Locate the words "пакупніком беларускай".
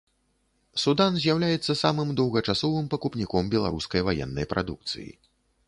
2.95-4.01